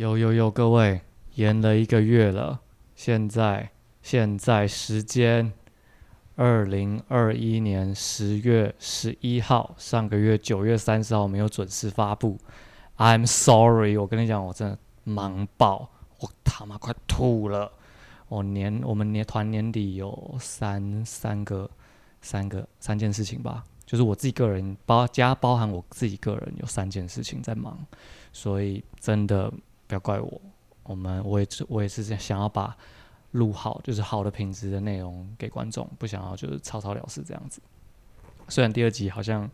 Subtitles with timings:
[0.00, 1.02] 有有有，各位
[1.34, 2.58] 延了一个月了，
[2.94, 5.52] 现在现在时间
[6.36, 12.38] 二零二一年十月十一号，上个月九月三十号没有准时发布
[12.96, 15.90] ，I'm sorry，我跟你讲，我真的忙爆，
[16.20, 17.70] 我他妈快吐了。
[18.28, 21.70] 我年我们年团年底有三三个
[22.22, 27.78] 三个三件事情吧，就是我自己个人包加包含我自己个人有三件事情在忙，
[28.32, 29.52] 所以真的
[29.90, 30.40] 不要怪我，
[30.84, 32.76] 我们我也是我也是想要把
[33.32, 37.60] 录好就是好的品质的内容给观众，不想要就是草草了事这样子。
[38.48, 39.50] 虽然第二集好像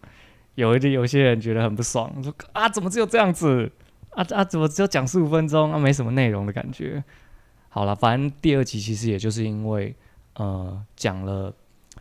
[0.54, 3.72] 有一点有些人觉得很不爽，说啊怎么只有这样子
[4.10, 7.02] 啊啊怎么只有讲十五分钟啊没什么内容的感觉。
[7.70, 9.96] 好了，反正第二集其实也就是因为，
[10.34, 11.54] 呃，讲了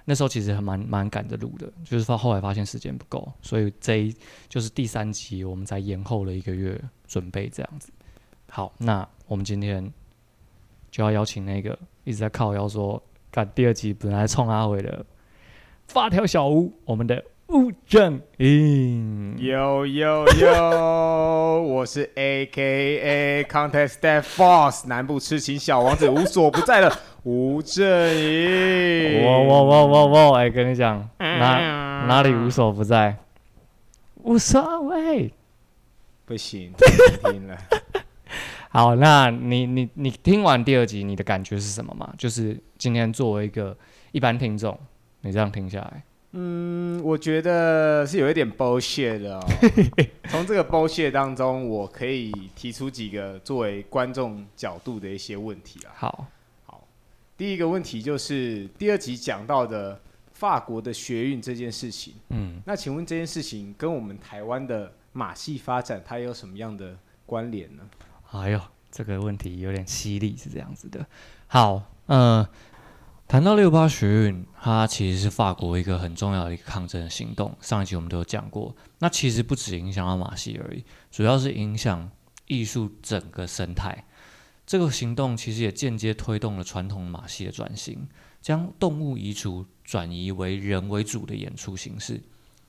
[0.03, 4.15] 那时候其实还蛮蛮赶着录的，就是发后来发现时间不够，所以这一
[4.49, 7.91] 就是第三集我们才延后了一个月准备这样子。
[8.55, 9.91] 好，那我们今天
[10.89, 15.05] 就要邀请那个一直在靠腰说赶第二集本来冲阿伟的
[15.89, 17.21] 发条小屋，我们的。
[17.47, 27.85] 吴正英，有有有，我是 A K A Contest That Force 南部痴情小王子无所不在的吴正
[28.17, 29.25] 英。
[29.25, 30.39] 哇哇哇哇哇！
[30.39, 33.17] 哎，跟你讲，哪哪里无所不在？
[34.23, 35.33] 无所谓。
[36.25, 37.57] 不行，不听了。
[38.75, 42.13] 好，那你你你听完第二集，你的感觉是什么嘛？
[42.17, 43.73] 就是今天作为一个
[44.11, 44.77] 一般听众，
[45.21, 46.03] 你这样听下来。
[46.33, 49.47] 嗯，我觉得是有一点 bullshit 的哦。
[50.27, 55.95] 从这个 bullshit 当中，我可以提出几个作为观众角度的一些问题啊。
[55.95, 56.27] 好，
[56.65, 56.85] 好，
[57.37, 59.97] 第一个问题就是第二集讲到的
[60.33, 62.13] 法国的学运这件事情。
[62.31, 67.83] 嗯，那请问这件事情跟我们台湾的马戏发展，它有什么样的关联呢？
[68.41, 71.05] 哎呦，这个问题有点犀利，是这样子的。
[71.47, 72.45] 好，嗯。
[73.27, 77.57] 谈到六八学运，它其实是法国一个很重要的一个抗争行动。
[77.59, 82.11] 上一集我们都有讲过，那其实不止影响到马戏而已，主要是影响
[82.45, 84.05] 艺术整个生态。
[84.67, 88.07] 这个行动其实也间接推动了传统马戏的转型，
[88.43, 92.21] 将动物移除，转移为人为主的演出形式。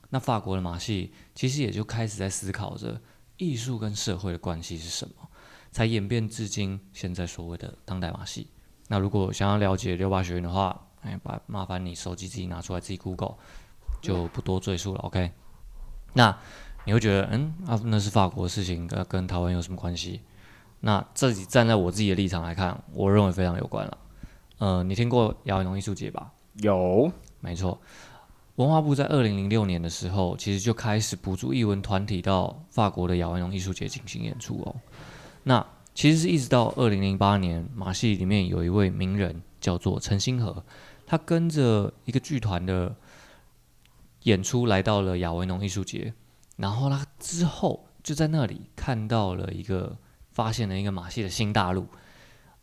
[0.09, 2.99] 那法国的马戏其实也就开始在思考着
[3.37, 5.29] 艺术跟社会的关系是什么，
[5.71, 8.47] 才演变至今现在所谓的当代马戏。
[8.87, 13.35] 那如果想要了解六八学院的话，哎，把麻烦你手机自己拿出来自己 Google，
[14.01, 15.01] 就不多赘述了。
[15.01, 15.31] OK，
[16.13, 16.37] 那
[16.85, 20.21] 你会觉得，嗯，啊，那是法国的事情，跟跟台湾有什么关系？
[20.79, 23.97] 那自己站在我自己的立场来看，我认为非常有关了。
[24.59, 26.31] 呃，你听过亚维农艺术节吧？
[26.61, 27.79] 有，没错。
[28.55, 34.75] 文化部在二零零六年的时候，其实就开始补助艺文团体到法国的亚维农艺术节进行演出哦。
[35.47, 40.61] 那其实是一直到二零零八年，马戏里面有一位名人叫做陈星河，
[41.05, 42.93] 他跟着一个剧团的
[44.23, 46.13] 演出来到了亚维农艺术节，
[46.57, 49.97] 然后他之后就在那里看到了一个
[50.31, 51.87] 发现了一个马戏的新大陆。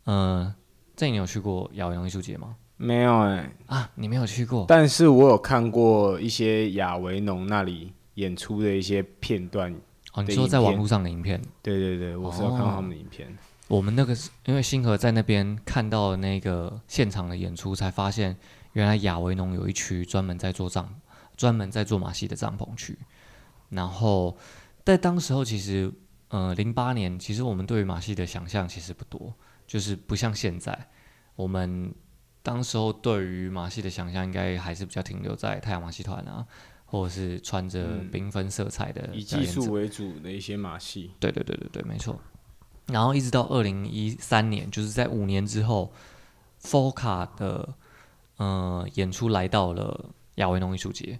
[0.05, 0.53] 嗯，
[0.95, 2.55] 这你有去过亚维农艺术节吗？
[2.77, 9.75] 没有哎，啊，你没有去过，但是我有看过一些亚维农那里演出的一些片段。
[10.15, 11.41] 哦，你说在网络上的影片？
[11.61, 13.37] 对对对，我是要看他们的影片。
[13.67, 18.37] 我们那个是因为星河在那边看到那个现场的演出，才发现
[18.73, 20.89] 原来亚维农有一区专门在做帐，
[21.35, 22.97] 专门在做马戏的帐篷区。
[23.69, 24.37] 然后
[24.85, 25.91] 在当时候，其实
[26.29, 29.33] 呃，零八年，其实我们对于马戏的想象其实不多，
[29.67, 30.87] 就是不像现在。
[31.35, 31.93] 我们
[32.41, 36.45] 当时候对于马戏的想象，应该还是比较停留在太阳马戏团啊。
[36.85, 42.19] 或者是穿着缤纷色彩的以技术为主的一些马戏，对对对对对，没错。
[42.85, 45.91] 然后一直到二零一三年，就是在五年之后
[46.61, 47.73] ，Foca 的
[48.37, 51.19] 呃演出来到了亚维农艺术节，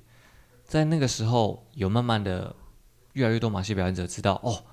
[0.63, 2.55] 在那个时候，有慢慢的
[3.13, 4.63] 越来越多马戏表演者知道，哦，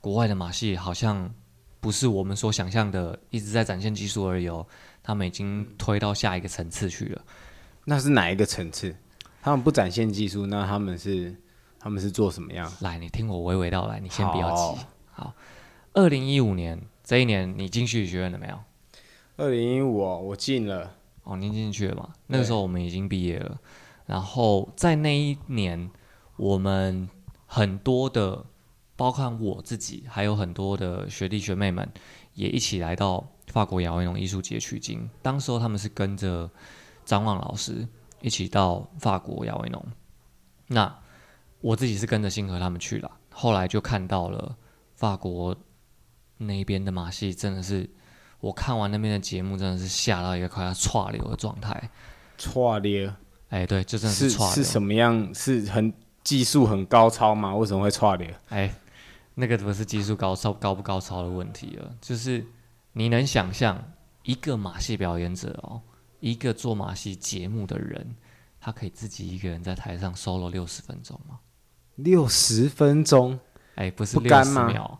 [0.00, 1.34] 国外的马戏好像
[1.80, 4.66] 不是我们所想象的一直在展现技术而已哦，
[5.02, 7.24] 他们已经推到下一个层次去了。
[7.86, 8.94] 那是哪一个层次？
[9.44, 11.36] 他们不展现技术，那他们是
[11.78, 12.72] 他们是做什么样？
[12.80, 14.80] 来，你听我娓娓道来，你先不要急。
[15.12, 15.34] 好，
[15.92, 18.58] 二零一五年这一年，你进戏剧学院了没有？
[19.36, 20.94] 二零一五哦，我进了。
[21.24, 22.08] 哦，您进去了嘛？
[22.28, 23.60] 那个时候我们已经毕业了。
[24.06, 25.90] 然后在那一年，
[26.38, 27.06] 我们
[27.44, 28.46] 很多的，
[28.96, 31.86] 包括我自己，还有很多的学弟学妹们，
[32.32, 35.06] 也一起来到法国亚维农艺术节取经。
[35.20, 36.50] 当时候他们是跟着
[37.04, 37.86] 张望老师。
[38.24, 39.86] 一起到法国亚维农，
[40.68, 40.98] 那
[41.60, 44.56] 我自己是跟着星河他们去了，后来就看到了
[44.94, 45.54] 法国
[46.38, 47.86] 那边的马戏真的是，
[48.40, 51.90] 我看完那边的节目，真的是吓到一个快要岔流的状态。
[52.38, 53.12] 岔流？
[53.50, 54.54] 哎，对，就真的是岔流。
[54.54, 55.34] 是什么样？
[55.34, 55.92] 是很
[56.22, 57.54] 技术很高超吗？
[57.54, 58.26] 为什么会岔流？
[58.48, 58.74] 哎，
[59.34, 62.46] 那个不是技术高超高不高超的问题了，就是
[62.94, 63.92] 你能想象
[64.22, 65.82] 一个马戏表演者哦，
[66.24, 68.16] 一个做马戏节目的人，
[68.58, 71.38] 他可以自己一个人在台上 solo 六十分钟吗？
[71.96, 73.38] 六十分钟？
[73.74, 74.98] 哎，不是六十秒，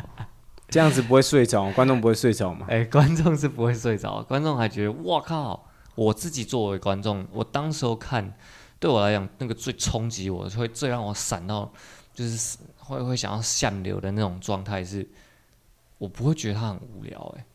[0.68, 2.66] 这样子不会睡着， 观众不会睡着吗？
[2.68, 5.66] 哎，观众是不会睡着，观众还觉得哇靠！
[5.94, 8.36] 我自己作为观众，我当时候看，
[8.78, 11.72] 对我来讲，那个最冲击我，会最让我闪到，
[12.12, 15.08] 就是会会想要下流的那种状态，是
[15.96, 17.46] 我不会觉得他很无聊，哎，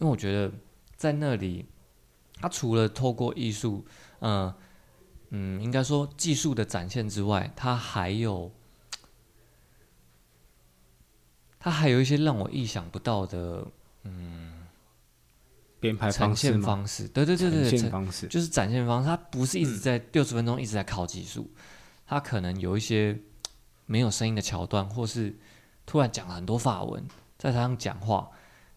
[0.00, 0.52] 因为我觉得
[0.96, 1.66] 在那里，
[2.42, 3.86] 他除了透过艺术，
[4.18, 4.52] 嗯
[5.30, 8.52] 嗯，应该说技术的展现之外，他还有。
[11.64, 13.64] 它还有一些让我意想不到的，
[14.02, 14.66] 嗯，
[15.78, 19.06] 编排呈现方式，对对对对，呈现方式就是展现方式。
[19.06, 21.48] 它不是一直在六十分钟一直在靠技术，
[22.04, 23.16] 它可能有一些
[23.86, 25.38] 没有声音的桥段，或是
[25.86, 27.06] 突然讲了很多法文
[27.38, 28.28] 在台上讲话，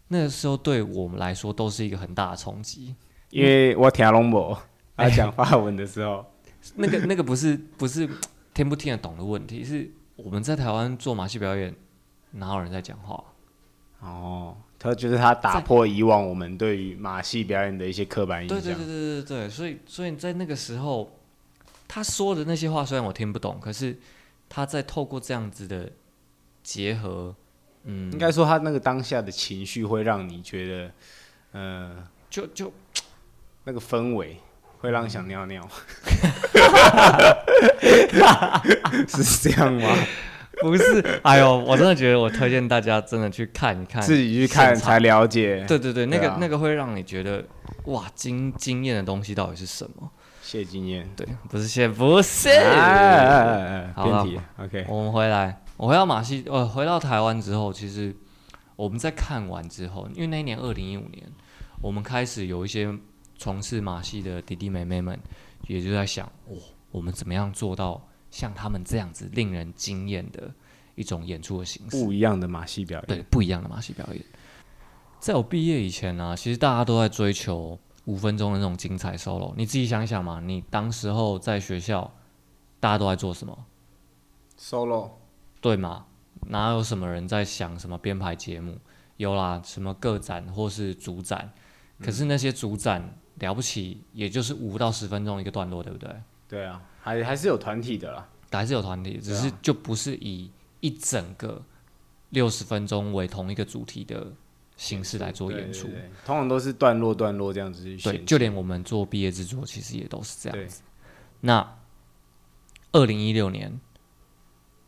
[0.10, 2.94] 那个时候对我们来说都是一个很大的冲击。
[3.36, 4.58] 因为我听龙博
[4.96, 6.26] 他讲法文的时候，
[6.76, 8.08] 那个那个不是不是
[8.54, 11.76] 听不听得懂的问题，是我们在台湾做马戏表演。
[12.38, 13.24] 哪有人在讲话？
[14.02, 18.62] 哦，他就是他打破以往我们对于马戏表演的一些刻板印象。
[18.62, 21.10] 对对对对对对，所以所以在那个时候，
[21.88, 23.98] 他说的那些话虽然我听不懂，可是
[24.50, 25.90] 他在透过这样子的
[26.62, 27.34] 结合，
[27.84, 30.92] 嗯，应该说他那个当下的情绪会让你觉得，
[31.54, 32.72] 呃，就就
[33.66, 34.38] 那个氛围
[34.80, 35.62] 会让你想尿尿，
[39.08, 39.90] 是这样吗？
[40.62, 45.66] 不是，哎呦，我真的觉得我推荐大家真的去看一看，自己去看才了解。
[45.68, 47.44] 对对对，那个那个会让你觉得
[47.86, 50.10] 哇，惊惊艳的东西到底是什么？
[50.42, 52.50] 谢经验，对，不是谢，不是。
[53.96, 54.26] 好了
[54.60, 58.16] ，OK，我们回来，我回到马戏，呃，回到台湾之后，其实
[58.78, 61.24] 我们在看完之后，因为那一年二零一五年，
[61.82, 62.96] 我们开始有一些
[63.38, 65.20] 从事马戏的弟弟妹妹们，
[65.68, 66.58] 也就在想，哇，
[66.92, 68.02] 我们怎么样做到？
[68.32, 70.54] 像他们这样子令人惊艳的
[70.96, 74.22] 一种演出的形式，不一样的马戏表演，对，不一样的马戏表演。
[75.22, 79.54] 在我毕业以前呢，其实大家都在追求五分钟的那种精彩 solo。
[79.56, 82.14] 你自己想想嘛，你当时候在学校，
[82.82, 83.66] 大家都在做什么
[84.60, 85.12] ？solo，
[85.62, 86.08] 对吗？
[86.48, 88.78] 哪有什么人在想什么编排节目？
[89.16, 91.54] 有啦，什么个展或是主展，
[92.02, 96.10] 可是那些主展了不起，也就是五到十分钟一个段落，对不对？
[96.48, 96.82] 对啊。
[97.02, 100.50] 还还是有团体的啦，还是有团体，只是就不是以
[100.80, 101.62] 一整个
[102.32, 104.34] 六十分钟为同一个主题的
[104.76, 105.88] 形式来做演出，
[106.26, 110.82] 通常都是段落段落这样子去对，就连我们做毕业制作，其实也都是这样子。
[111.42, 111.78] 那
[112.92, 113.80] 二零一六年，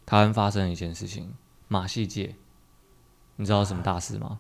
[0.04, 1.36] 台湾发生了一件事情，
[1.68, 2.34] 马戏界，
[3.36, 4.40] 你知道什么大事吗？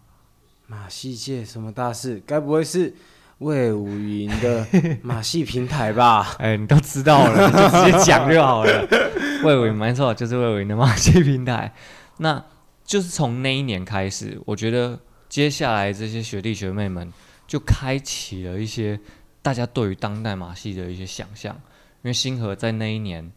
[0.65, 2.23] 马戏界什么大事？
[2.25, 2.95] 该不会是？
[3.39, 4.65] 魏武营的
[5.03, 8.87] 马戏平台吧，哎，你都知道了，就直接讲就好了。
[9.43, 11.71] 魏武营没错，就是魏武营的马戏平台。
[12.17, 12.43] 那
[12.83, 17.13] 就是从那一年开始，我觉得接下来这些学弟学妹们
[17.45, 18.99] 就开启了一些
[19.43, 21.53] 大家对于当代马戏的一些想象。
[22.01, 23.31] 因为星河在那一年，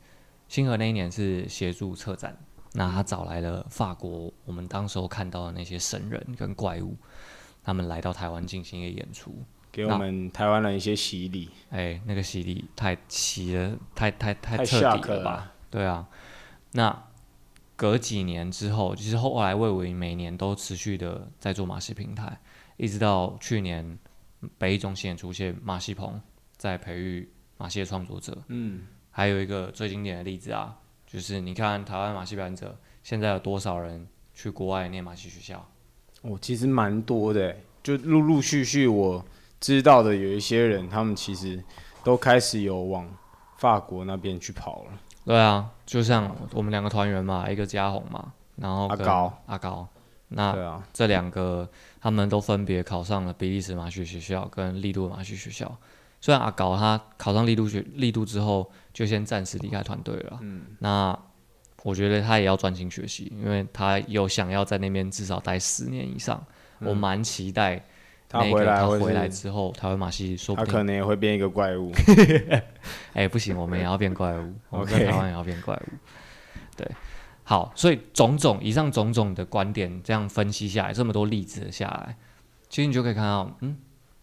[0.49, 2.35] 星河那一年是协助策展，
[2.73, 6.97] 那他找来了法国我们当时候看到的那些神人跟怪物，
[7.62, 9.45] 他们来到台湾进行一个演出。
[9.73, 15.53] 给我们台湾人一些洗礼，哎，那个洗礼太洗了，太太太彻底了吧？
[15.71, 16.09] 对啊，
[16.73, 17.05] 那
[17.77, 22.41] 隔几年之后，其实后来魏伟每年都持续的在做马戏平台，
[22.77, 23.99] 一直到去年
[24.59, 26.21] 北艺中心也出现马戏棚，
[26.57, 28.37] 在培育马戏的创作者。
[28.49, 35.65] 嗯，还有一个最经典的例子啊，就是你看台湾马戏表演者现在有多少人去国外念马戏学校？
[36.23, 39.25] 哦，其实蛮多的，就陆陆续续我。
[39.61, 41.62] 知道的有一些人，他们其实
[42.02, 43.07] 都开始有往
[43.59, 44.90] 法国那边去跑了。
[45.26, 49.87] 对啊，就像我们两个团员嘛，一个嘉宏嘛，然后阿高阿高，
[50.29, 51.69] 那这两个
[52.00, 55.76] 他们都分别考上了比利时马戏学校跟利度马戏学校。
[56.23, 60.38] 虽然阿高他考上利度学利度之后，就先暂时离开团队了。
[60.40, 61.17] 嗯，那
[61.83, 66.43] 我觉得他也要专心学习，因为他有想要在那边至少待十年以上。
[66.81, 67.85] 我蛮期待。
[68.33, 71.91] 他回来，他回来之后，台湾马戏说不定他可能也会变一个怪物。
[73.13, 74.55] 哎，不行，我们也要变怪物。
[74.69, 75.89] 我们在台湾也要变怪物。
[76.77, 76.89] 对，
[77.43, 82.17] 好，所以种种以上种种的观点这样分析下来，这么多例子下来，
[82.69, 83.77] 其实你就可以看到，嗯，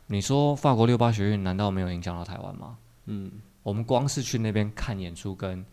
[0.06, 2.78] 你说法国六八学院难道没有影响到台湾吗？
[3.08, 3.30] 嗯，
[3.62, 5.66] 我们光是去那边看演出，跟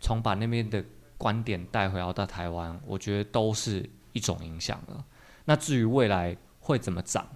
[0.00, 0.84] 从把那边的
[1.16, 5.02] 观点带回到到台湾，我觉得都是一种影响了。
[5.46, 7.26] 那至于未来会怎么涨，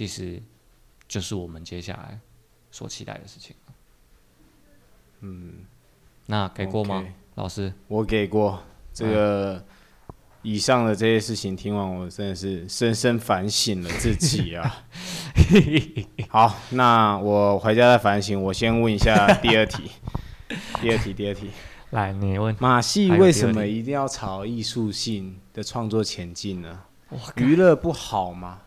[0.00, 0.42] 其实
[1.06, 2.18] 就是我们接下来
[2.70, 3.54] 所期待的事情。
[5.20, 5.56] 嗯，
[6.24, 7.04] 那给过吗，
[7.34, 7.70] 老师？
[7.86, 8.62] 我给过。
[8.94, 9.62] 这个
[10.40, 14.86] 以上的这些事情听完，我真的是深深反省了自己啊。
[16.30, 18.42] 好，那我回家再反省。
[18.42, 19.90] 我先问一下第二题，
[20.80, 21.50] 第二题，第二题，
[21.90, 22.56] 来，你问。
[22.58, 26.84] 马戏为什么一定要朝艺术性的创作前进呢？
[27.36, 28.62] 娱乐不好吗？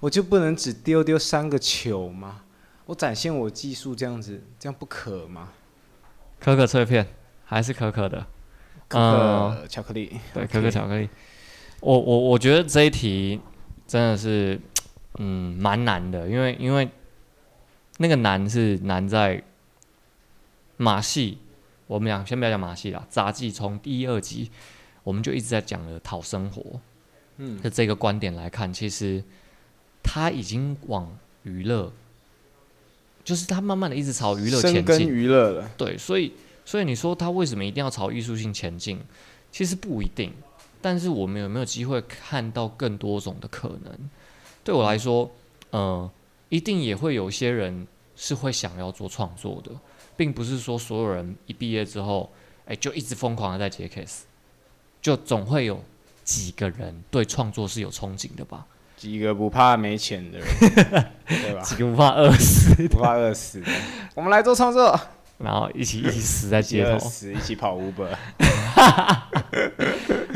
[0.00, 2.42] 我就不能只丢丢三个球吗？
[2.86, 5.50] 我展现我技术这样子，这样不可吗？
[6.40, 7.06] 可可脆片
[7.44, 8.26] 还是可可的。
[8.88, 11.08] 可可巧克力，对，可可巧克力。
[11.78, 13.40] 我我我觉得这一题
[13.86, 14.60] 真的是，
[15.18, 16.90] 嗯，蛮难的，因为因为
[17.98, 19.40] 那个难是难在
[20.76, 21.38] 马戏。
[21.86, 24.50] 我们讲先不要讲马戏啦，杂技从第一二集
[25.04, 26.80] 我们就一直在讲的讨生活，
[27.36, 29.22] 嗯，的这个观点来看，其实
[30.02, 31.92] 他已经往娱乐，
[33.24, 36.32] 就是他慢慢的一直朝娱乐前进，娱乐了，对，所以。
[36.62, 39.00] 所以你说他为什么一定要朝艺术性前进？
[39.50, 40.32] 其实不一定，
[40.80, 44.10] 但是我们有没有机会看到更多种的可能？
[44.62, 45.28] 对我来说，
[45.70, 46.08] 呃，
[46.48, 49.72] 一定也会有些人是会想要做创作的，
[50.16, 52.30] 并不是说所有人一毕业之后，
[52.66, 54.20] 哎，就一直疯狂的在接 case，
[55.02, 55.82] 就总会有
[56.22, 58.64] 几个人对创作是有憧憬的吧？
[59.00, 60.46] 几个不怕没钱的人，
[61.26, 61.62] 对吧？
[61.62, 63.66] 几个不怕饿死，不怕饿死的，
[64.14, 65.00] 我们来做创作。
[65.38, 68.14] 然后一起一起死在街头，死一起跑 Uber，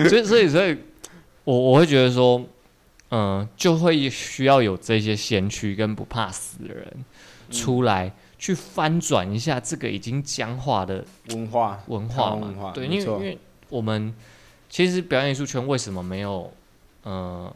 [0.09, 0.79] 所以所以所以，
[1.45, 2.43] 我我会觉得说，
[3.11, 7.05] 嗯，就会需要有这些先驱跟不怕死的人
[7.51, 12.73] 出来，去翻转一下这个已经僵化的文化文化嘛。
[12.75, 14.15] 对，因为因为我们
[14.71, 16.51] 其实表演艺术圈为什么没有
[17.03, 17.55] 呃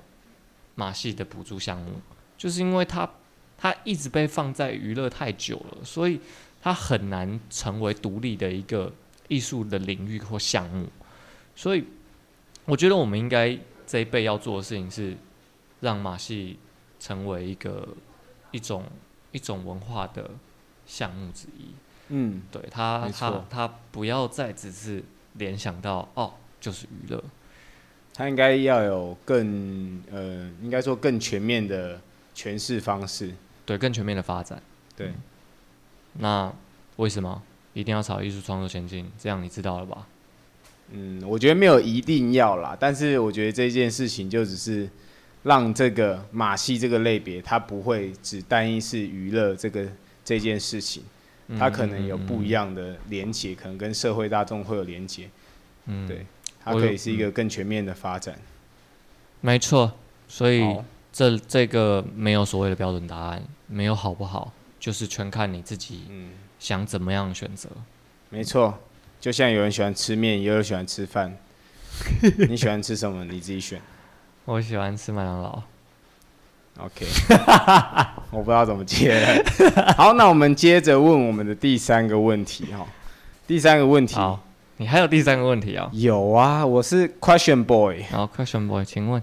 [0.79, 2.01] 马戏的补助项目，
[2.39, 3.11] 就是因为它
[3.59, 6.21] 它一直被放在娱乐太久了，所以。
[6.61, 8.93] 它很难成为独立的一个
[9.29, 10.89] 艺术的领域或项目，
[11.55, 11.85] 所以
[12.65, 13.57] 我觉得我们应该
[13.87, 15.17] 这一辈要做的事情是
[15.79, 16.59] 让马戏
[16.99, 17.89] 成为一个
[18.51, 18.85] 一种
[19.31, 20.29] 一种文化的
[20.85, 21.67] 项目之一。
[22.09, 25.05] 嗯，对，它它它不要再只是
[25.35, 27.23] 联想到哦，就是娱乐，
[28.19, 32.01] 它应该要有更呃，应该说更全面的
[32.35, 33.33] 诠释方式，
[33.65, 34.61] 对，更全面的发展，
[34.97, 35.13] 对。
[36.15, 36.53] 那
[36.97, 37.41] 为什么
[37.75, 39.09] 一定要朝艺术创作前进？
[39.21, 40.05] 这样你知道了吧？
[40.91, 44.91] 嗯，我觉得没有一定要啦，但是我觉得这件事情就只是
[45.45, 49.87] 让这个马戏这个类别，它不会只单一是娱乐这个
[50.25, 51.05] 这件事情，
[51.57, 55.31] 它可能有不一样的连接，可能跟社会大众会有连接。
[55.87, 56.27] 嗯，对，
[56.73, 58.39] 它可以是一个更全面的发展。
[59.41, 59.93] 没错，
[60.27, 60.77] 所以
[61.13, 64.53] 这这个没有所谓的标准答案，没有好不好。
[64.81, 66.03] 就是全看你自己，
[66.61, 67.69] 想怎么样选择。
[68.31, 68.79] 没错，
[69.21, 71.37] 就像有人喜欢吃面，也有人喜欢吃饭。
[72.49, 73.25] 你喜欢吃什么？
[73.25, 73.81] 你自己选。
[74.47, 75.61] 我喜欢吃麦当劳。
[76.79, 77.05] OK，
[78.31, 79.45] 我不知道怎么接。
[79.97, 82.87] 好，那我们接着问我们的第三个问题哈。
[83.49, 84.41] 第三个问题，好，
[84.81, 85.91] 你还有第三个问题啊？
[85.93, 88.05] 有啊，我是 Question Boy。
[88.13, 89.21] 好，Question Boy，请问，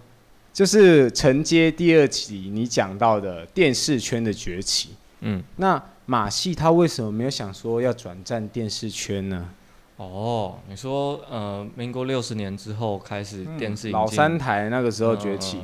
[0.52, 4.90] 就是承接第二期你讲到的电视圈的崛起。
[5.22, 9.50] 嗯，那马戏他为什么没有想说要转战电视圈呢？
[9.96, 15.62] 哦，你说呃，民国六十年之后开始电视老三台那个时候崛起，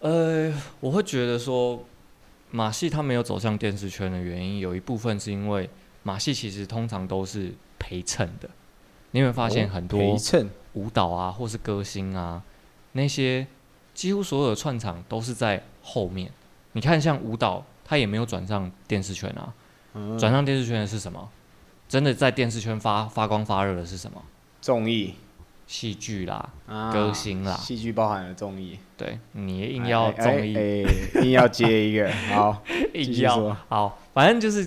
[0.00, 0.50] 呃，
[0.80, 1.84] 我会觉得说
[2.50, 5.68] 马戏他没有走向电视圈的原因，有一部分是因为
[6.02, 8.48] 马戏其实通常都是陪衬的，
[9.12, 10.18] 你有没有发现很多
[10.74, 12.42] 舞蹈啊，或是歌星啊，
[12.92, 13.46] 那些
[13.94, 16.30] 几乎所有的串场都是在后面。
[16.72, 17.64] 你看像舞蹈。
[17.84, 19.52] 他也没有转上电视圈啊，
[20.18, 21.28] 转上电视圈的是什么？
[21.86, 24.22] 真的在电视圈发发光发热的是什么？
[24.62, 25.16] 综艺、
[25.66, 26.48] 戏剧啦，
[26.90, 27.54] 歌星啦。
[27.56, 28.78] 戏剧包含了综艺。
[28.96, 30.54] 对，你硬要综艺，
[31.22, 32.62] 硬要接一个，好，
[32.94, 34.66] 硬要好，反正就是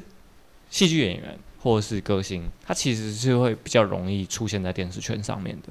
[0.70, 5.70] 戏剧演员或是歌星，他其实是会比较容易出现在电视圈上面的。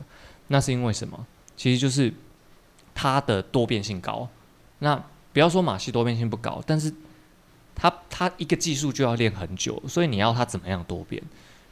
[0.49, 1.25] 那是因为什么？
[1.57, 2.13] 其实就是
[2.93, 4.29] 他的多变性高。
[4.81, 5.01] 那
[5.33, 6.93] 不要说马戏多变性不高，但是
[7.77, 11.23] 他他一个技术就要练很久，所以你要他怎么样多变？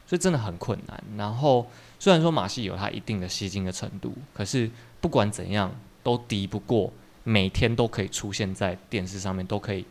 [0.06, 1.02] 所以真的很困难。
[1.16, 1.66] 然后
[1.98, 5.74] 虽然说马戏有它一定的吸睛的程度，可是不管怎样
[6.04, 6.92] 都敌不过
[7.24, 9.84] 每天都可以出现在电视上面，都可以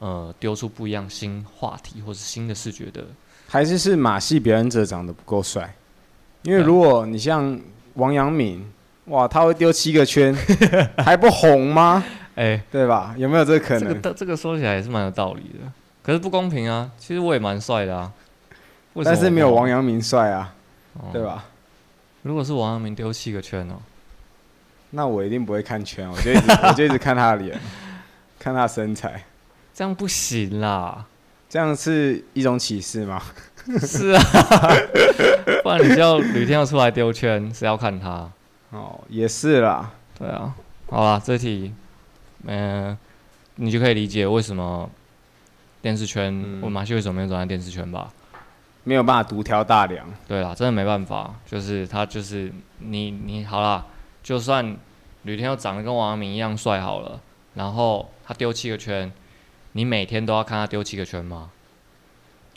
[0.00, 3.06] 呃丢出不一样新话题或者新的视觉的。
[3.52, 5.74] 还是是马戏表演者长得不够帅，
[6.42, 7.58] 因为如果你像
[7.94, 8.64] 王阳明，
[9.06, 10.32] 哇，他会丢七个圈，
[10.98, 12.04] 还不红吗？
[12.36, 13.12] 哎，对吧？
[13.18, 13.88] 有没有这个可能？
[13.92, 16.88] 这个这个说起来也是蛮有道理的，可是不公平啊！
[16.96, 18.12] 其实我也蛮帅的啊，
[19.04, 20.54] 但是没有王阳明帅啊，
[21.12, 21.46] 对吧？
[22.22, 23.74] 如果是王阳明丢七个圈哦，
[24.90, 27.60] 那我一定不会看圈，我就一直我就一直看他的脸，
[28.38, 29.24] 看他身材，
[29.74, 31.04] 这样不行啦，
[31.50, 33.20] 这样是一种启示吗？
[33.82, 34.22] 是啊，
[35.62, 38.30] 不然你叫吕天佑出来丢圈，谁要看他？
[38.70, 40.54] 哦，也是啦，对啊，
[40.88, 41.74] 好啦，这题。
[42.44, 42.96] 嗯，
[43.56, 44.88] 你就可以理解为什么
[45.82, 48.10] 电视圈，我马戏为什么没有转在电视圈吧？
[48.84, 50.06] 没有办法独挑大梁。
[50.26, 53.84] 对啦，真的没办法，就是他就是你你好啦，
[54.22, 54.76] 就算
[55.24, 57.20] 吕天佑长得跟王阳明一样帅好了，
[57.54, 59.12] 然后他丢七个圈，
[59.72, 61.50] 你每天都要看他丢七个圈吗？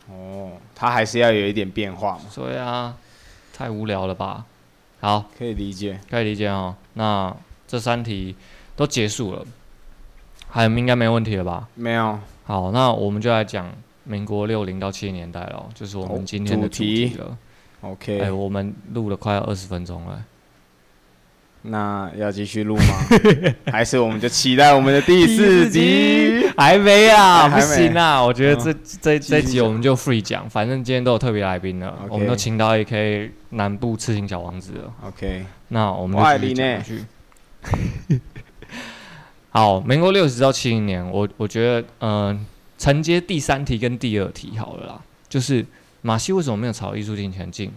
[0.10, 2.26] 哦，他还是要有一点变化嘛。
[2.36, 2.98] 对啊，
[3.54, 4.46] 太无聊了吧？
[5.00, 6.76] 好，可以理解，可以理解哦。
[6.94, 7.36] 那
[7.68, 8.36] 这三题
[8.76, 9.46] 都结束了。
[10.50, 11.68] 还应该没问题了吧？
[11.76, 12.20] 没有。
[12.46, 17.38] 好，那我们就来讲民国六零到七零年代了，就是我们今天的主题了。
[17.82, 18.20] OK。
[18.20, 20.24] 哎，我们录了快要二十分钟了。
[21.64, 23.08] 那要继续录吗？
[23.72, 26.46] 还是我们就期待我们的第四集？
[26.58, 28.22] 还没啊，不行啊！
[28.22, 34.94] 我觉得这这这集我们就 free 讲，反正今天都有特别来宾了，我们都请到 AK 南部刺青小王子了。
[35.08, 35.46] OK。
[35.70, 38.20] 那我们就继续讲下去。
[39.50, 42.46] 好，民国六十到七零年，我我觉得，嗯，
[42.78, 45.66] 承接第三题跟第二题好了啦，就是
[46.02, 47.72] 马戏为什么没有朝艺术进前进？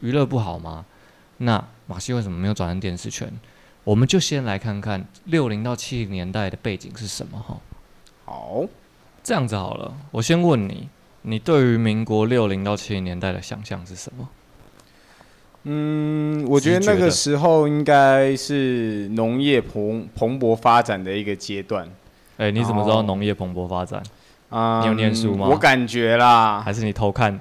[0.00, 0.84] 娱乐不好吗？
[1.38, 3.32] 那马戏为什么没有转成电视圈？
[3.84, 7.56] 我们就先来看看六零到七零年代的背景是什么哈。
[8.26, 8.64] 好，
[9.22, 10.88] 这样子好了，我先问你，
[11.22, 14.28] 你对于民国六零到七零年代的想象是什么？
[15.64, 21.88] 嗯，我觉得那个时候应该是农业蓬蓬勃发展的一个阶段。
[22.36, 24.02] 哎，你怎么知道农业蓬勃发展？
[24.50, 25.46] 啊，你有念书吗？
[25.48, 27.40] 我感觉啦，还是你偷看？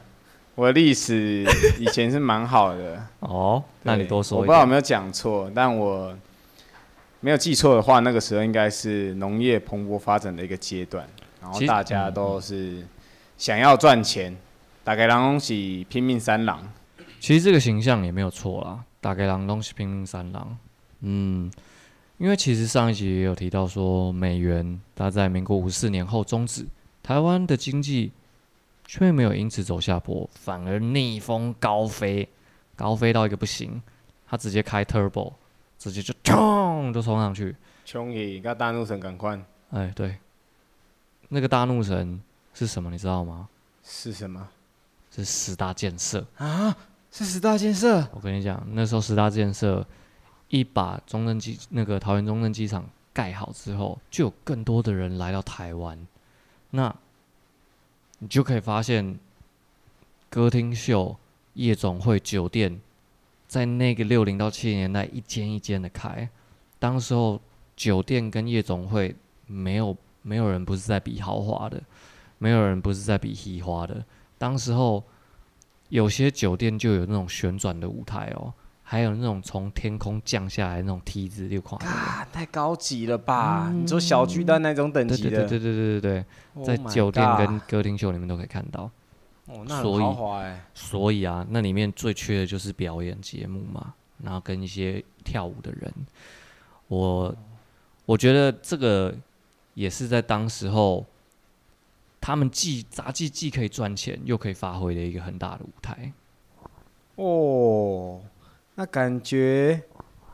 [0.58, 1.46] 我的历史
[1.80, 3.00] 以前是蛮好的。
[3.22, 4.40] 哦，那你多说。
[4.40, 6.18] 我不知道有没有讲错，但我
[7.20, 11.08] 没有记错的话，那个时候应该是农业蓬勃发展的一个阶段，
[11.40, 12.84] 然后大家都是
[13.38, 14.36] 想要赚钱，
[14.84, 16.68] 大概狼东西拼命三郎。
[17.20, 20.58] 其实这个形象也没有错啦，打给狼东西拼命三郎。
[21.02, 21.52] 嗯，
[22.18, 26.66] 因为其实上一集也有提到说，美元它在民国五四年后终止，
[27.04, 28.12] 台湾的经济
[28.88, 32.28] 却没有因此走下坡，反而逆风高飞，
[32.76, 33.80] 高飞到一个不行，
[34.26, 35.34] 他直接开 turbo，
[35.78, 37.56] 直接就冲就冲上去。
[37.86, 39.40] 冲伊跟大怒神赶快。
[39.70, 40.18] 哎，对，
[41.30, 42.20] 那个大怒神
[42.54, 42.90] 是什么？
[42.90, 43.48] 你知道吗？
[43.84, 44.48] 是什么？
[45.12, 46.76] 是十大建设啊。
[47.10, 49.84] 是十大建设，我跟你讲，那时候十大建设
[50.50, 55.98] 一把中正机那个桃园中正机场盖好之后，就有更多的人来到台湾，
[56.70, 56.94] 那
[58.20, 59.18] 你就可以发现
[60.30, 61.16] 歌厅秀、
[61.54, 62.80] 夜总会、酒店，
[63.48, 66.30] 在那个六零到七零年代一间一间的开，
[66.80, 67.40] 当时候
[67.76, 71.82] 酒店跟夜总会没有没有人不是在比豪华的，
[72.38, 74.06] 没有人不是在比嘻花的，
[74.38, 75.04] 当时候。
[75.90, 78.54] 有些酒店就有那种旋转的舞台哦，
[78.90, 81.78] 还有那种从天空降下来那种梯子，六块。
[81.86, 83.70] 啊，太高级了吧！
[83.76, 85.46] 你说小巨蛋那种等级的？
[85.46, 88.90] 对对对对对对对，在酒店跟歌厅秀里面都可以看到。
[89.48, 90.66] 哦，那很豪华哎。
[90.74, 95.94] 所以啊，那里面最缺的就是表演节目嘛，然后跟一些跳舞的人。
[96.88, 97.36] 我
[98.06, 99.14] 我觉得这个
[99.74, 101.06] 也是在当时候。
[102.20, 106.12] 他们既杂技既可以赚钱，又可以发挥的一个很大的舞台。
[107.16, 108.20] 哦，
[108.80, 109.82] 那感觉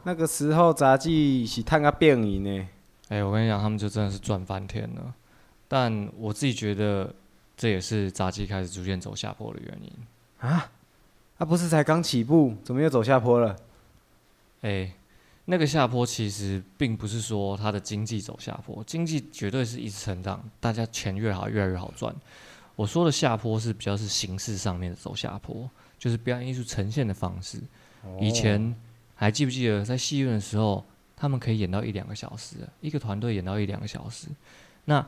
[0.04, 2.68] 那个时候杂技是探个便宜呢。
[3.08, 5.14] 哎，我跟你讲，他们就真的是赚翻天了。
[5.70, 7.16] 但我自己觉得，
[7.56, 9.92] 这也是杂技开始逐渐走下坡的原因。
[10.40, 10.70] 啊？
[11.38, 13.56] 他不是才刚起步，怎么又走下坡了？
[14.62, 14.92] 哎。
[15.46, 22.16] 那个下坡其实并不是说它的经济走下坡，经济绝对是一直成长，大家钱越好越来越好赚。
[22.78, 27.62] 我说的下坡是比较是形式上面的走下坡，就是表演艺术呈现的方式。
[28.20, 28.76] 以前
[29.16, 30.84] 还记不记得在戏院的时候，
[31.16, 34.28] 他们可以演到一两个小时，一个团队演到一两个小时。
[34.86, 35.06] 那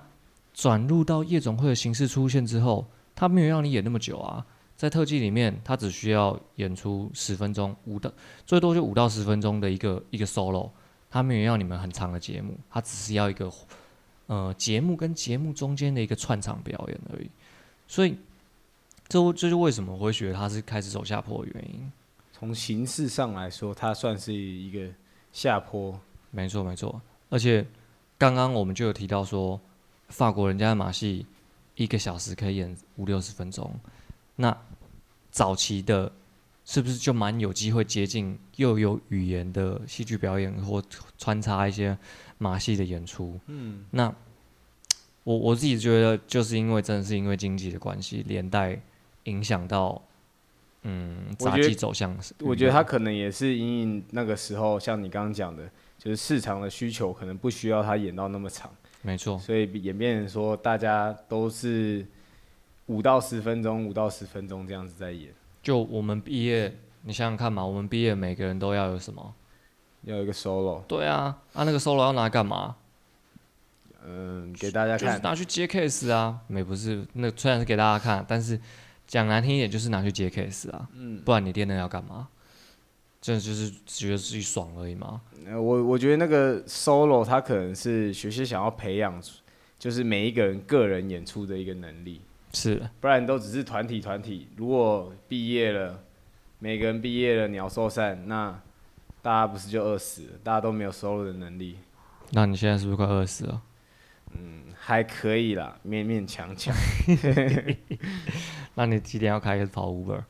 [0.53, 4.45] 转入到夜总会的形式出现之后，他没有让你演那么久啊，
[4.77, 8.09] 在特技里面，他只需要演出十分钟，五到
[8.45, 10.69] 最多就五到十分钟的一个一个 solo，
[11.11, 13.51] 他没有要你们很长的节目，他只是要一个
[14.27, 17.29] 呃节目跟节目中间的一个串场表演而已。
[17.87, 18.17] 所以，
[19.09, 21.91] 这这就为什么我会觉得他是开始走下坡的原因。
[22.45, 24.87] 从形式上来说，它算是一个
[25.31, 25.99] 下坡。
[26.29, 27.01] 没错，没错。
[27.29, 27.65] 而且
[28.19, 29.59] 刚刚我们就有提到说，
[30.09, 31.25] 法国人家的马戏
[31.73, 33.73] 一个小时可以演五六十分钟。
[34.35, 34.55] 那
[35.31, 36.11] 早期的，
[36.65, 40.83] 是不是就蛮有机会接近又有语言的戏剧表演，或
[41.17, 41.97] 穿插一些
[42.37, 43.39] 马戏的演出？
[43.47, 44.13] 嗯，那
[45.23, 48.79] 我我自己觉得，就是因为真的是因为经济的关系，连带
[49.23, 49.99] 影响到，
[50.85, 52.17] 嗯，杂技走向。
[52.39, 58.71] 我觉得他可能也是因那个时候，像你刚刚讲的，就是市场的需求可能不需要他演到那么长。
[59.01, 62.05] 没错，所以演变成说大家都是。
[62.87, 65.33] 五到十分钟，五到十分钟这样子在演。
[65.63, 66.71] 就我们毕业，
[67.01, 69.33] 你想想看嘛，我们毕业每个人都要有什么？
[70.03, 70.83] 要一个 solo。
[70.83, 72.75] 对啊，啊那个 solo 要拿来干嘛？
[74.05, 75.19] 嗯，给大家看。
[75.23, 78.61] 拿去接 case 啊，没不是，那虽然是给大家看，但是
[79.07, 80.89] 讲难听一点就是拿去接 case 啊。
[80.93, 81.21] 嗯。
[81.23, 82.27] 不然你练那要干嘛？
[83.21, 85.19] 真的就是觉得自己爽而已吗？
[85.47, 89.19] 我我觉得那个 solo 它可能是学习想要培养，
[89.79, 92.21] 就是每一个人个人演出的一个能力。
[92.53, 94.47] 是，不然都只是团体团体。
[94.55, 96.03] 如果毕业了，
[96.59, 98.61] 每个人毕业了鸟兽散，那
[99.23, 100.39] 大家不是就饿死了？
[100.43, 101.79] 大家都没有 solo 的能力。
[102.29, 103.59] 那你现在是不是快饿死了？
[104.37, 106.75] 嗯，还可以啦，勉勉强强。
[108.75, 110.23] 那你几点要开始跑 Uber？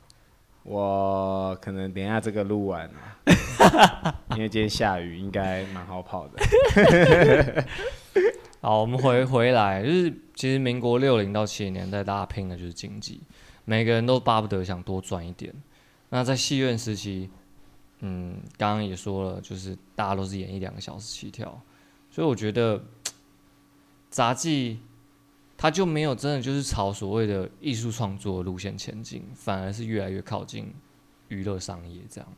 [0.64, 2.90] 我可能等一下这个录完，
[4.36, 7.66] 因为今天下雨，应该蛮好跑的。
[8.62, 13.22] 好，我们回回来，就是其实民国六零到七零年代，大家拼的就是经济，
[13.64, 15.54] 每个人都巴不得想多赚一点。
[16.10, 17.30] 那在戏院时期，
[18.00, 21.62] 嗯，刚刚也说了，就是大家都是演一两个小时起跳，
[22.10, 22.84] 所以我觉得
[24.16, 24.80] 杂技
[25.58, 30.74] 它就没有真的就是朝所谓的艺术创作路线前进，反而是越来越靠近
[31.28, 32.34] 娱乐商业这样。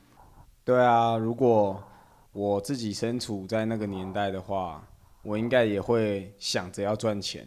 [0.63, 1.84] 对啊，如果
[2.32, 4.84] 我自己身处在那个年代的话。
[5.24, 7.46] 我应该也会想着要赚钱，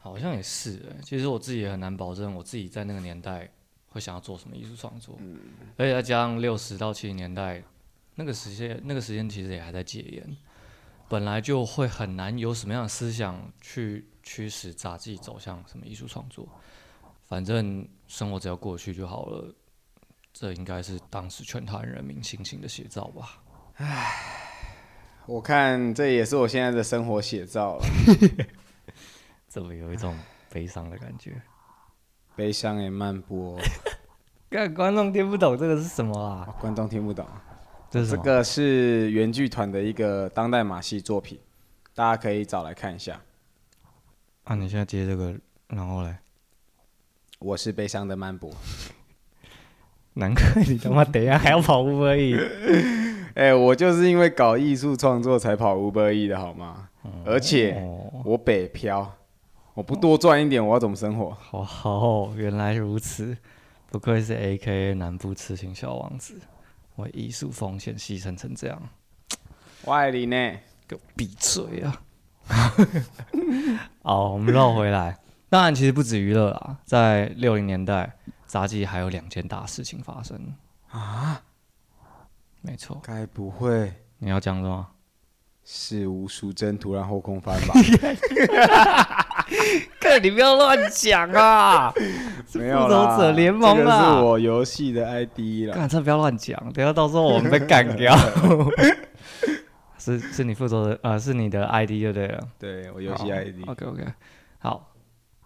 [0.00, 3.50] 好像也是其实我自己也很难保证，我自己在那个年代
[3.88, 5.16] 会想要做什么艺术创作。
[5.18, 5.40] 嗯，
[5.76, 7.60] 而且再加上六十到七十年代
[8.14, 10.36] 那个时间，那个时间其实也还在戒严，
[11.08, 16.46] 本来就会很难有什么样的思想去驱使杂技走向什么艺术创作。
[17.26, 19.54] 反正生活只要过去就好了，
[20.32, 23.42] 这应该是当时全台人民心情的写照吧。
[23.76, 24.34] 唉。
[25.26, 27.84] 我看这也是我现在的生活写照了，
[29.46, 30.16] 怎么有一种
[30.50, 31.38] 悲伤的感觉？
[32.34, 33.60] 悲伤也漫播，
[34.48, 36.46] 看观众听不懂这个是什么啊？
[36.62, 37.28] 观众听不懂，
[37.90, 41.38] 这是这个是原剧团的一个当代马戏作品，
[41.94, 43.20] 大家可以找来看一下。
[44.44, 45.34] 啊，你现在接这个，
[45.68, 46.16] 然后嘞？
[47.38, 48.52] 我是悲伤的漫步，
[50.14, 52.36] 难怪你他妈等一下还要跑步而已。
[53.34, 56.88] 哎，我就是因为搞艺术创作才跑五百亿的好吗？
[57.24, 57.80] 而且
[58.24, 59.16] 我北漂，
[59.72, 61.30] 我不多赚一点，我要怎么生活？
[61.30, 63.36] 好好，原来如此，
[63.90, 66.34] 不愧是 A K A 南部痴情小王子，
[66.98, 68.80] 为艺术奉献牺牲成这样，
[69.82, 70.36] 我爱你呢，
[70.86, 72.02] 给我闭嘴啊！
[74.02, 80.54] 好，我们绕回来，当然其实不止娱乐啦，在六零年代，杂技还有两件大事情发生
[80.90, 81.42] 啊。
[82.60, 84.86] 没错，该不会你要讲什么？
[85.64, 87.74] 是吴淑珍突然后空翻吧？
[90.00, 91.92] 哥，你不要乱讲啊！
[92.54, 95.74] 没有复仇者联盟啊，这是我游戏的 ID 啦。
[95.74, 98.16] 干，这不要乱讲，等下到时候我们被干掉。
[99.98, 102.40] 是是你复仇的呃，是你的 ID 就对了。
[102.58, 103.66] 对我游戏 ID。
[103.66, 104.04] OK OK，
[104.58, 104.88] 好，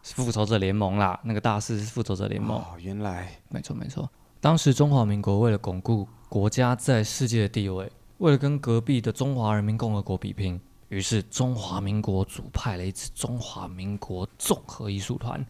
[0.02, 2.58] 复仇者联盟啦，那个大师是复仇者联盟。
[2.58, 4.08] 哦，原来，没错没错。
[4.40, 6.08] 当时中华民国为了巩固。
[6.32, 10.58] 国家在世界的地位，为了跟隔壁的中华人民共和国比拼，
[10.92, 15.42] 于是中华民国组派了一支中华民国综合艺术团，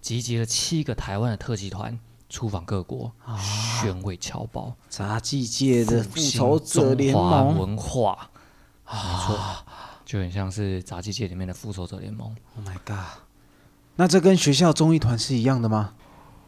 [0.00, 3.12] 集结了七个台湾的特技团，出访各国，
[3.80, 8.30] 宣慰侨胞，杂技界的复仇者联盟文化，
[8.86, 8.92] 没
[9.26, 9.64] 错，
[10.04, 12.28] 就很像是杂技界里面的复仇者联盟。
[12.54, 13.18] Oh my god！
[13.96, 15.94] 那这跟学校综艺团是一样的吗？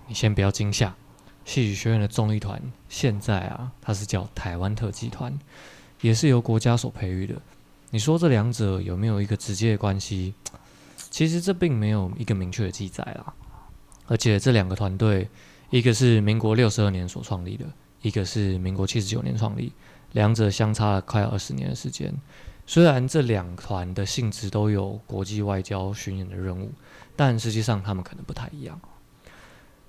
[0.06, 0.94] 你先不要惊吓。
[1.44, 5.37] 戏曲学院的综艺团现在啊，它是叫台湾特技团，
[6.00, 7.35] 也是由国家所培育的。
[7.90, 10.35] 你说这两者有没有一个直接的关系？
[11.11, 13.33] 其实这并没有一个明确的记载啦。
[14.07, 15.29] 而且这两个团队
[15.70, 17.64] 一个是民国六十二年所创立的，
[18.03, 19.72] 一个是民国七十九年创立，
[20.12, 22.14] 两者相差了快二十年的时间。
[22.66, 26.72] 虽然这两团的性质都有国际外交巡演的任务，
[27.14, 28.79] 但实际上他们可能不太一样。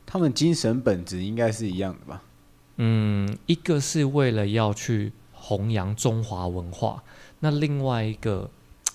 [0.06, 2.22] 他们精神本质应该是一样的吧？
[2.78, 5.12] 嗯，一个是为了要去
[5.48, 7.02] 弘扬中华文化，
[7.40, 8.50] 那另外一个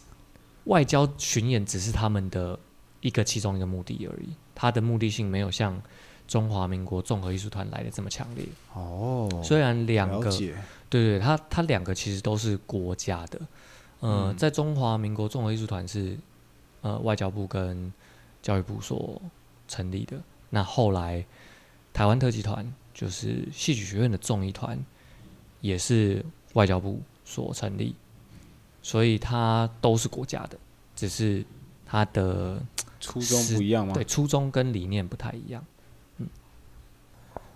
[0.65, 2.59] 外交巡演只是他们的
[3.01, 5.81] 一个其中一个目的而已，它的目的性没有像
[6.29, 8.45] 中华民国综合艺术团来的这么强烈。
[8.75, 10.55] 哦，虽然两个，对
[10.91, 13.41] 对，它它两个其实都是国家的。
[14.01, 16.19] 呃，在中华民国综合艺术团是
[16.83, 17.91] 呃外交部跟
[18.43, 19.21] 教育部所
[19.67, 21.25] 成立的，那后来
[21.95, 22.71] 台湾特技团。
[22.95, 24.79] 就是戏曲学院的综艺团，
[25.63, 26.23] 也是
[26.55, 27.95] 外交部所成立，
[28.83, 30.59] 所以它都是国家的，
[30.95, 31.45] 只是
[31.87, 32.63] 它的
[33.01, 33.95] 初衷不一样吗？
[33.95, 35.65] 对，初衷跟理念不太一样。
[36.19, 36.27] 嗯，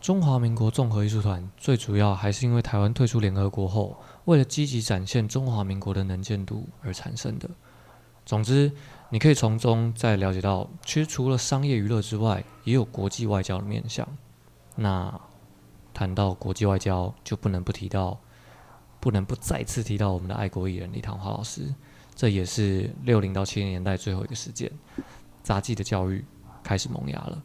[0.01, 7.49] 中华民国综合艺术团最主要还是因为台湾退出联合国后，为了积极展现中华民国的能见度而产生的。
[8.25, 8.73] 总之，
[9.11, 14.07] 你可以从中再了解到，其实除了商业娱乐之外，也有国际外交的面向。
[14.75, 15.21] 那
[15.95, 18.19] 谈到国际外交，就不能不提到，
[19.07, 21.73] 不能不再次提到我们的爱国艺人李唐华老师。
[22.17, 24.69] 这也是六零到七零年代最后一个事件，
[25.45, 26.25] 杂技的教育
[26.65, 27.41] 开始萌芽了。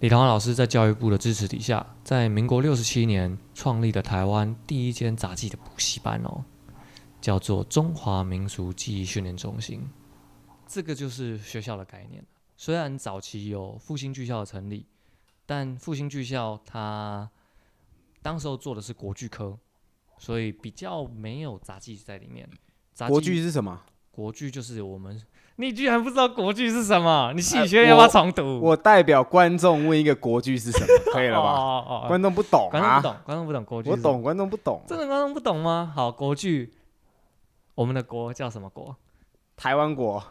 [0.00, 6.44] 李唐华老师在教育部的支持底下，在民国六十七年创立的台湾第一间杂技的补习班哦，
[7.22, 9.88] 叫做中华民族技艺训练中心。
[10.66, 12.22] 这个就是学校的概念。
[12.54, 14.84] 虽然早期有复兴剧校的成立。
[15.46, 17.30] 但复兴剧校它
[18.20, 19.58] 当时候做的是国剧科，
[20.18, 22.48] 所以比较没有杂技在里面。
[23.08, 23.80] 国剧是什么？
[24.10, 25.22] 国剧就是我们，
[25.56, 27.32] 你居然不知道国剧是什么？
[27.36, 28.60] 你戏学要不要重读？
[28.60, 32.08] 我代表观众问一个国剧是什么， 可以了吧？
[32.08, 33.90] 观众不懂，观众不懂，观众不懂国剧。
[33.90, 34.82] 我懂，观众不懂。
[34.88, 35.92] 真的观众不懂吗？
[35.94, 36.72] 好，国剧，
[37.76, 38.96] 我们的国叫什么国？
[39.58, 40.22] 台湾国，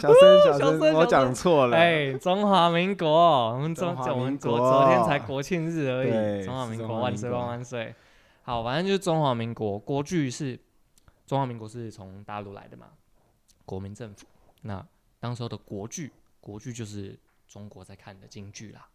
[0.00, 1.76] 小声小声，我讲错了。
[1.76, 3.08] 哎，中华民国，
[3.54, 6.44] 我们中我们昨昨天才国庆日而已。
[6.44, 7.92] 中华民国万岁万万岁！
[8.42, 10.56] 好，反正就是中华民国国剧是
[11.26, 12.86] 中华民国是从大陆来的嘛，
[13.64, 14.24] 国民政府。
[14.62, 14.86] 那
[15.18, 18.86] 当时候的国剧，国剧就是中国在看的京剧啦。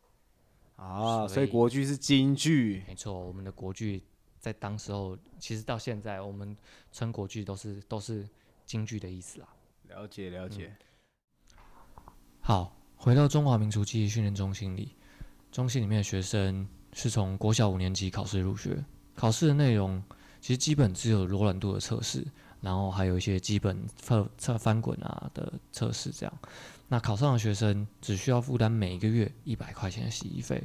[0.77, 2.85] 啊，所以国剧是京剧。
[2.88, 4.01] 没错，我们的国剧。
[4.45, 6.55] 在当时候，其实到现在，我们
[6.91, 8.29] 称国剧都是都是
[8.63, 9.47] 京剧的意思啦。
[9.88, 10.71] 了解了解。
[12.41, 14.95] 好，回到中华民族记忆训练中心里，
[15.51, 19.99] 中心里面的学生是从国小五年级考试入学，考试的内容
[20.39, 22.23] 其实基本只有柔软度的测试，
[22.62, 26.39] 然后还有一些基本测测翻滚啊的测试这样。
[26.88, 30.63] 那考上的学生只需要负担每一个月一百块钱的洗衣费，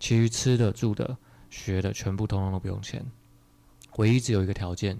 [0.00, 1.16] 其余吃的住的
[1.48, 3.06] 学的全部通通都不用钱。
[4.00, 4.98] 唯一只有一个条件，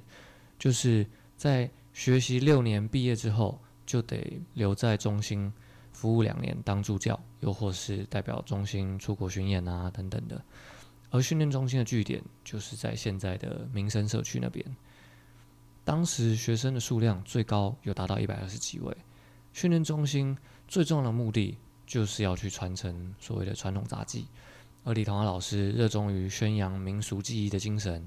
[0.58, 5.50] 就是在学习六年毕业之后，就得留在中心
[5.90, 10.44] 服务两年当助教，又或是代表中心出国巡演啊等等的。
[11.08, 14.62] 而训练中心的据点就是在现在的民生社区那边。
[15.82, 18.94] 当时学生的数量最高有达到一百二十几位。
[19.54, 20.36] 训练中心
[20.68, 24.26] 最重要的目的就是要去传承所谓的传统杂技，
[24.84, 28.06] 而李同华老师热衷于宣扬民俗技艺的精神。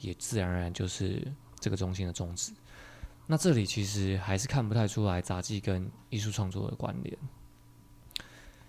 [0.00, 1.26] 也自然而然就是
[1.58, 2.52] 这个中心的宗旨。
[3.26, 7.16] 那这里其实还是看不太出来杂技跟艺术创作的关联。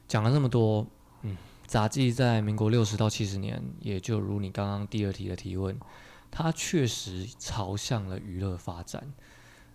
[0.07, 0.85] 讲了这么多，
[1.23, 5.79] 嗯，杂技在民国六十到七十年，也就如你刚刚第二题的提问，
[6.29, 9.11] 它确实朝向了娱乐发展。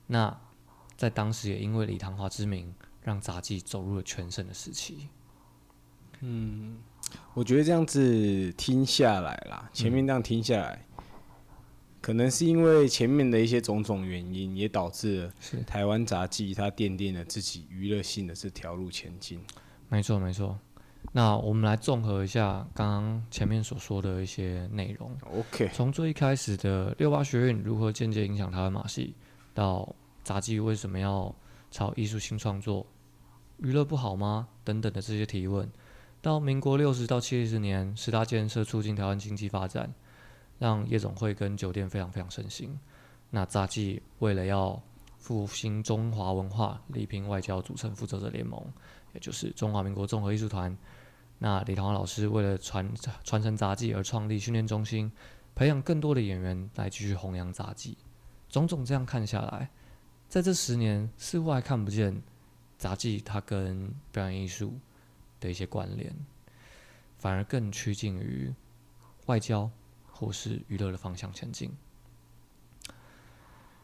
[0.06, 0.38] 那
[0.96, 5.08] 在当时也因为李唐华之名，让杂技走入了全盛的时期。
[6.20, 6.78] 嗯，
[7.34, 10.85] 我觉得这样子听下来啦，前面这样听下来。
[12.00, 15.32] 可能是因为前面的一些种种原因，也导致了
[15.66, 19.40] 台湾杂技它奠定了自己娱乐性的这条路前进。
[19.88, 20.58] 没错，没错。
[21.12, 25.10] 那我们来综合一下刚刚前面所说的一些内容。
[25.32, 29.14] OK，从最一开始的六八学院如何间接影响台湾马戏，
[29.54, 31.34] 到杂技为什么要
[31.70, 32.86] 朝艺术性创作，
[33.58, 34.48] 娱乐不好吗？
[34.62, 35.70] 等等的这些提问，
[36.20, 39.92] 到民国六十到七十年十大建设促进台湾经济发展。
[40.58, 42.78] 让夜总会跟酒店非常非常盛行。
[43.30, 44.80] 那杂技为了要
[45.18, 48.64] 复兴中华文化，力拼外交，组成负责者联盟，
[49.12, 50.76] 也就是中华民国综合艺术团。
[51.38, 52.88] 那李唐华老师为了传
[53.24, 55.10] 传承杂技而创立训练中心，
[55.54, 57.98] 培养更多的演员来继续弘扬杂技。
[58.48, 59.68] 种种这样看下来，
[60.28, 62.22] 在这十年似乎还看不见
[62.78, 64.78] 杂技它跟表演艺术
[65.40, 66.14] 的一些关联，
[67.18, 68.54] 反而更趋近于
[69.26, 69.68] 外交
[70.16, 71.70] 或是娱乐的方向前进。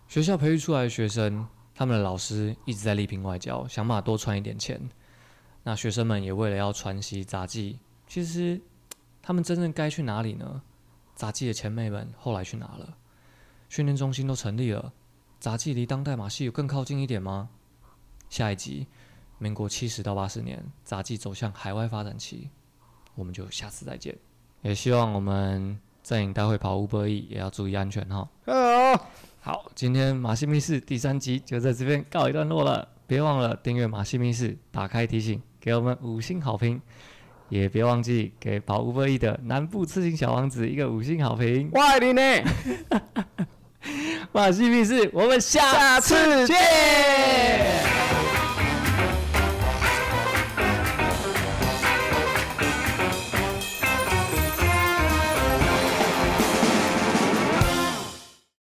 [0.09, 4.81] 学校培育出来的学生，他们的老师一直在力拼外交，想办法多赚一点钱。
[5.63, 8.61] 那学生们也为了要传习杂技，其实
[9.23, 10.63] 他们真正该去哪里呢？
[11.15, 12.97] 杂技的前辈们后来去哪了？
[13.69, 14.93] 训练中心都成立了，
[15.39, 17.51] 杂技离当代马戏有更靠近一点吗？
[18.29, 18.87] 下一集，
[19.39, 22.51] 民国七十到八十年，杂技走向海外发展期，
[23.15, 24.17] 我们就下次再见。
[24.63, 25.79] 也希望我们
[26.13, 28.29] 阵营待会跑五百亿也要注意安全哈。
[28.45, 29.07] 好，
[29.41, 32.87] 好，今天马戏密室第三集就在这边告一段落了。
[33.07, 36.79] 别忘了订阅马戏密室，打开提醒，给我们五星好评。
[37.49, 41.71] 也别忘记给跑五百亿的南部刺青小王子一个五星好评。
[41.73, 42.23] 我爱你呢。
[44.33, 46.57] 马戏密室，我们下次见。